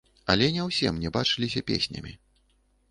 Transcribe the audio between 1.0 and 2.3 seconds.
бачыліся песнямі.